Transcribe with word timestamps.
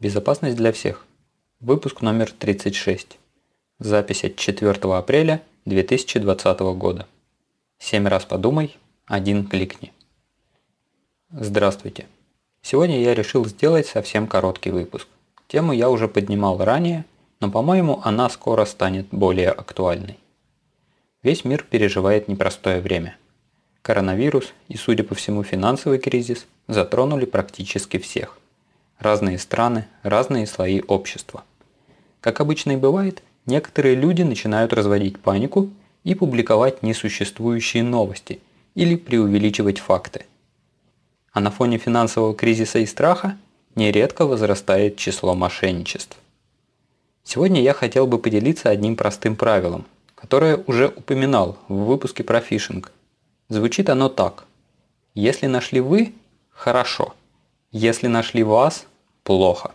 Безопасность 0.00 0.56
для 0.56 0.70
всех. 0.70 1.04
Выпуск 1.58 2.02
номер 2.02 2.30
36. 2.30 3.18
Запись 3.80 4.22
от 4.22 4.36
4 4.36 4.70
апреля 4.94 5.42
2020 5.64 6.60
года. 6.76 7.08
Семь 7.80 8.06
раз 8.06 8.24
подумай, 8.24 8.76
один 9.06 9.44
кликни. 9.44 9.92
Здравствуйте. 11.32 12.06
Сегодня 12.62 13.02
я 13.02 13.12
решил 13.12 13.44
сделать 13.46 13.88
совсем 13.88 14.28
короткий 14.28 14.70
выпуск. 14.70 15.08
Тему 15.48 15.72
я 15.72 15.90
уже 15.90 16.06
поднимал 16.06 16.62
ранее, 16.62 17.04
но 17.40 17.50
по-моему 17.50 18.00
она 18.04 18.30
скоро 18.30 18.66
станет 18.66 19.08
более 19.10 19.50
актуальной. 19.50 20.20
Весь 21.24 21.44
мир 21.44 21.66
переживает 21.68 22.28
непростое 22.28 22.80
время. 22.80 23.16
Коронавирус 23.82 24.52
и, 24.68 24.76
судя 24.76 25.02
по 25.02 25.16
всему, 25.16 25.42
финансовый 25.42 25.98
кризис 25.98 26.46
затронули 26.68 27.24
практически 27.24 27.98
всех– 27.98 28.37
разные 28.98 29.38
страны, 29.38 29.86
разные 30.02 30.46
слои 30.46 30.80
общества. 30.80 31.44
Как 32.20 32.40
обычно 32.40 32.72
и 32.72 32.76
бывает, 32.76 33.22
некоторые 33.46 33.94
люди 33.94 34.22
начинают 34.22 34.72
разводить 34.72 35.20
панику 35.20 35.70
и 36.04 36.14
публиковать 36.14 36.82
несуществующие 36.82 37.82
новости 37.82 38.40
или 38.74 38.96
преувеличивать 38.96 39.78
факты. 39.78 40.26
А 41.32 41.40
на 41.40 41.50
фоне 41.50 41.78
финансового 41.78 42.34
кризиса 42.34 42.80
и 42.80 42.86
страха 42.86 43.36
нередко 43.74 44.26
возрастает 44.26 44.96
число 44.96 45.34
мошенничеств. 45.34 46.16
Сегодня 47.22 47.62
я 47.62 47.74
хотел 47.74 48.06
бы 48.06 48.18
поделиться 48.18 48.70
одним 48.70 48.96
простым 48.96 49.36
правилом, 49.36 49.84
которое 50.14 50.56
уже 50.66 50.88
упоминал 50.88 51.58
в 51.68 51.84
выпуске 51.84 52.24
про 52.24 52.40
фишинг. 52.40 52.90
Звучит 53.48 53.90
оно 53.90 54.08
так. 54.08 54.44
Если 55.14 55.46
нашли 55.46 55.80
вы– 55.80 56.14
хорошо. 56.50 57.14
Если 57.70 58.06
нашли 58.06 58.42
вас– 58.42 58.86
плохо. 59.28 59.72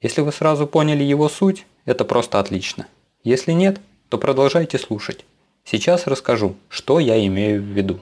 Если 0.00 0.22
вы 0.22 0.32
сразу 0.32 0.66
поняли 0.66 1.04
его 1.04 1.28
суть, 1.28 1.66
это 1.84 2.06
просто 2.06 2.40
отлично. 2.40 2.86
Если 3.22 3.52
нет, 3.52 3.78
то 4.08 4.16
продолжайте 4.16 4.78
слушать. 4.78 5.26
Сейчас 5.64 6.06
расскажу, 6.06 6.56
что 6.70 6.98
я 6.98 7.26
имею 7.26 7.60
в 7.60 7.66
виду. 7.66 8.00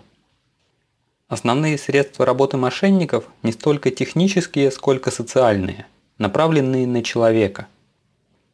Основные 1.26 1.76
средства 1.78 2.24
работы 2.24 2.56
мошенников 2.58 3.24
не 3.42 3.50
столько 3.50 3.90
технические, 3.90 4.70
сколько 4.70 5.10
социальные, 5.10 5.86
направленные 6.16 6.86
на 6.86 7.02
человека. 7.02 7.66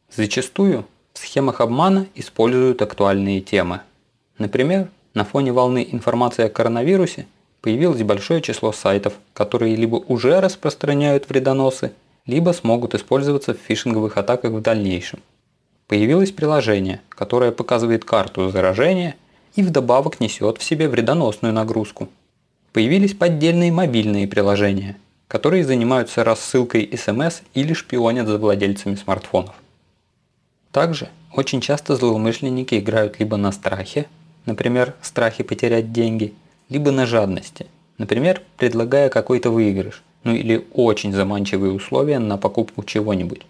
Зачастую 0.09 0.87
в 1.13 1.19
схемах 1.19 1.61
обмана 1.61 2.07
используют 2.15 2.81
актуальные 2.81 3.41
темы. 3.41 3.81
Например, 4.39 4.89
на 5.13 5.25
фоне 5.25 5.51
волны 5.51 5.87
информации 5.91 6.45
о 6.45 6.49
коронавирусе 6.49 7.27
появилось 7.63 8.03
большое 8.03 8.41
число 8.41 8.73
сайтов, 8.73 9.13
которые 9.33 9.77
либо 9.77 9.95
уже 9.95 10.41
распространяют 10.41 11.29
вредоносы, 11.29 11.93
либо 12.25 12.51
смогут 12.51 12.93
использоваться 12.93 13.53
в 13.53 13.57
фишинговых 13.57 14.17
атаках 14.17 14.51
в 14.51 14.61
дальнейшем. 14.61 15.21
Появилось 15.87 16.31
приложение, 16.31 16.99
которое 17.07 17.51
показывает 17.51 18.03
карту 18.03 18.49
заражения 18.49 19.15
и 19.55 19.63
вдобавок 19.63 20.19
несет 20.19 20.57
в 20.57 20.63
себе 20.63 20.89
вредоносную 20.89 21.53
нагрузку. 21.53 22.09
Появились 22.73 23.13
поддельные 23.13 23.71
мобильные 23.71 24.27
приложения, 24.27 24.97
которые 25.29 25.63
занимаются 25.63 26.25
рассылкой 26.25 26.91
смс 26.97 27.43
или 27.53 27.71
шпионят 27.73 28.27
за 28.27 28.39
владельцами 28.39 28.95
смартфонов. 28.95 29.55
Также 30.71 31.07
очень 31.33 31.61
часто 31.61 31.95
злоумышленники 31.95 32.75
играют 32.75 33.19
либо 33.19 33.37
на 33.37 33.53
страхе, 33.53 34.07
например, 34.45 34.95
страхе 35.01 35.45
потерять 35.45 35.93
деньги– 35.93 36.33
либо 36.69 36.91
на 36.91 37.05
жадности, 37.05 37.67
например, 37.97 38.41
предлагая 38.57 39.09
какой-то 39.09 39.49
выигрыш, 39.49 40.03
ну 40.23 40.33
или 40.33 40.65
очень 40.73 41.13
заманчивые 41.13 41.73
условия 41.73 42.19
на 42.19 42.37
покупку 42.37 42.83
чего-нибудь. 42.83 43.41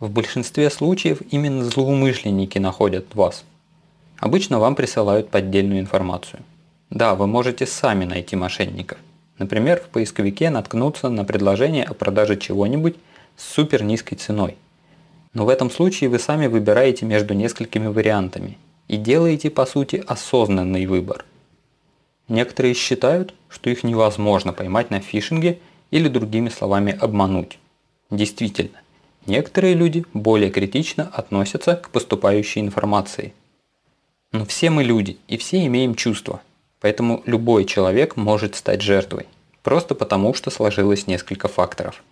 В 0.00 0.10
большинстве 0.10 0.70
случаев 0.70 1.20
именно 1.30 1.64
злоумышленники 1.64 2.58
находят 2.58 3.14
вас. 3.14 3.44
Обычно 4.18 4.58
вам 4.58 4.74
присылают 4.74 5.30
поддельную 5.30 5.80
информацию. 5.80 6.40
Да, 6.90 7.14
вы 7.14 7.26
можете 7.26 7.66
сами 7.66 8.04
найти 8.04 8.36
мошенников. 8.36 8.98
Например, 9.38 9.80
в 9.80 9.88
поисковике 9.90 10.50
наткнуться 10.50 11.08
на 11.08 11.24
предложение 11.24 11.84
о 11.84 11.94
продаже 11.94 12.36
чего-нибудь 12.36 12.96
с 13.36 13.44
супер 13.44 13.84
низкой 13.84 14.16
ценой. 14.16 14.56
Но 15.34 15.44
в 15.44 15.48
этом 15.48 15.70
случае 15.70 16.10
вы 16.10 16.18
сами 16.18 16.46
выбираете 16.46 17.04
между 17.04 17.34
несколькими 17.34 17.86
вариантами 17.86 18.56
и 18.88 18.96
делаете 18.96 19.50
по 19.50 19.66
сути 19.66 20.02
осознанный 20.06 20.86
выбор– 20.86 21.24
Некоторые 22.28 22.74
считают, 22.74 23.34
что 23.48 23.70
их 23.70 23.84
невозможно 23.84 24.52
поймать 24.52 24.90
на 24.90 25.00
фишинге 25.00 25.58
или 25.90 26.08
другими 26.08 26.50
словами 26.50 26.96
обмануть. 26.98 27.58
Действительно, 28.10 28.80
некоторые 29.26 29.74
люди 29.74 30.04
более 30.12 30.50
критично 30.50 31.10
относятся 31.12 31.76
к 31.76 31.88
поступающей 31.88 32.60
информации. 32.60 33.32
Но 34.32 34.44
все 34.44 34.68
мы 34.68 34.84
люди 34.84 35.18
и 35.26 35.38
все 35.38 35.64
имеем 35.66 35.94
чувства, 35.94 36.42
поэтому 36.80 37.22
любой 37.24 37.64
человек 37.64 38.16
может 38.16 38.56
стать 38.56 38.82
жертвой, 38.82 39.26
просто 39.62 39.94
потому 39.94 40.34
что 40.34 40.50
сложилось 40.50 41.06
несколько 41.06 41.48
факторов. 41.48 42.04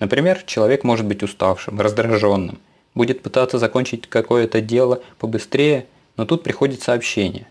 Например, 0.00 0.42
человек 0.46 0.82
может 0.82 1.04
быть 1.04 1.22
уставшим, 1.22 1.78
раздраженным, 1.78 2.58
будет 2.94 3.22
пытаться 3.22 3.58
закончить 3.58 4.08
какое-то 4.08 4.62
дело 4.62 5.02
побыстрее, 5.18 5.86
но 6.16 6.24
тут 6.24 6.42
приходит 6.42 6.82
сообщение 6.82 7.46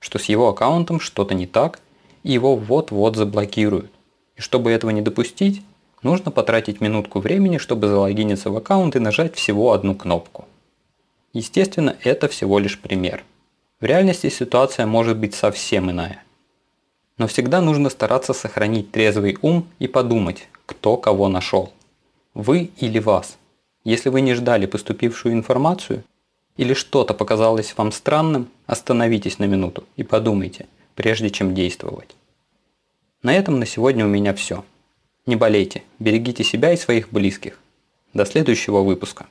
что 0.00 0.18
с 0.18 0.24
его 0.24 0.48
аккаунтом 0.48 0.98
что-то 0.98 1.34
не 1.34 1.46
так, 1.46 1.80
и 2.24 2.32
его 2.32 2.56
вот-вот 2.56 3.16
заблокируют. 3.16 3.90
И 4.36 4.40
чтобы 4.40 4.70
этого 4.72 4.90
не 4.90 5.02
допустить, 5.02 5.62
нужно 6.02 6.30
потратить 6.30 6.80
минутку 6.80 7.20
времени, 7.20 7.58
чтобы 7.58 7.88
залогиниться 7.88 8.50
в 8.50 8.56
аккаунт 8.56 8.96
и 8.96 8.98
нажать 8.98 9.36
всего 9.36 9.72
одну 9.72 9.94
кнопку. 9.94 10.46
Естественно, 11.32 11.96
это 12.02 12.26
всего 12.26 12.58
лишь 12.58 12.80
пример. 12.80 13.22
В 13.80 13.84
реальности 13.84 14.28
ситуация 14.28 14.86
может 14.86 15.16
быть 15.16 15.34
совсем 15.34 15.90
иная. 15.90 16.22
Но 17.18 17.26
всегда 17.26 17.60
нужно 17.60 17.90
стараться 17.90 18.32
сохранить 18.32 18.90
трезвый 18.90 19.38
ум 19.42 19.66
и 19.78 19.86
подумать, 19.86 20.48
кто 20.66 20.96
кого 20.96 21.28
нашел. 21.28 21.72
Вы 22.34 22.70
или 22.78 22.98
вас. 22.98 23.36
Если 23.84 24.08
вы 24.08 24.20
не 24.20 24.34
ждали 24.34 24.66
поступившую 24.66 25.34
информацию, 25.34 26.04
или 26.60 26.74
что-то 26.74 27.14
показалось 27.14 27.74
вам 27.78 27.90
странным, 27.90 28.50
остановитесь 28.66 29.38
на 29.38 29.44
минуту 29.44 29.84
и 29.96 30.02
подумайте, 30.02 30.66
прежде 30.94 31.30
чем 31.30 31.54
действовать. 31.54 32.14
На 33.22 33.32
этом 33.32 33.58
на 33.58 33.64
сегодня 33.64 34.04
у 34.04 34.08
меня 34.08 34.34
все. 34.34 34.62
Не 35.24 35.36
болейте, 35.36 35.84
берегите 35.98 36.44
себя 36.44 36.74
и 36.74 36.76
своих 36.76 37.12
близких. 37.12 37.58
До 38.12 38.26
следующего 38.26 38.80
выпуска. 38.80 39.26